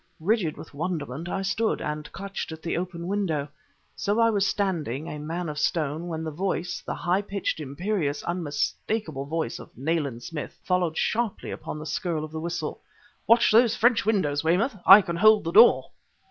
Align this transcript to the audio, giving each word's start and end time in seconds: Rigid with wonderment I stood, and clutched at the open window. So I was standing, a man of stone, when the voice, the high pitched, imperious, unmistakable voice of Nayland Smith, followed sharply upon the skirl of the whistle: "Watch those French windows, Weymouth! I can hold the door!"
Rigid 0.19 0.57
with 0.57 0.73
wonderment 0.73 1.29
I 1.29 1.43
stood, 1.43 1.79
and 1.79 2.11
clutched 2.11 2.51
at 2.51 2.63
the 2.63 2.75
open 2.75 3.05
window. 3.05 3.47
So 3.95 4.19
I 4.19 4.31
was 4.31 4.47
standing, 4.47 5.07
a 5.07 5.19
man 5.19 5.47
of 5.47 5.59
stone, 5.59 6.07
when 6.07 6.23
the 6.23 6.31
voice, 6.31 6.81
the 6.83 6.95
high 6.95 7.21
pitched, 7.21 7.59
imperious, 7.59 8.23
unmistakable 8.23 9.25
voice 9.25 9.59
of 9.59 9.77
Nayland 9.77 10.23
Smith, 10.23 10.59
followed 10.63 10.97
sharply 10.97 11.51
upon 11.51 11.77
the 11.77 11.85
skirl 11.85 12.23
of 12.23 12.31
the 12.31 12.39
whistle: 12.39 12.81
"Watch 13.27 13.51
those 13.51 13.75
French 13.75 14.03
windows, 14.03 14.43
Weymouth! 14.43 14.75
I 14.87 15.03
can 15.03 15.17
hold 15.17 15.43
the 15.43 15.51
door!" 15.51 15.91